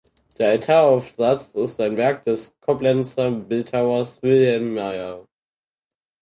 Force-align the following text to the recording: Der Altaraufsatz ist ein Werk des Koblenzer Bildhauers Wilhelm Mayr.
Der 0.39 0.49
Altaraufsatz 0.49 1.53
ist 1.53 1.79
ein 1.79 1.95
Werk 1.95 2.23
des 2.25 2.59
Koblenzer 2.61 3.29
Bildhauers 3.29 4.19
Wilhelm 4.23 4.73
Mayr. 4.73 5.27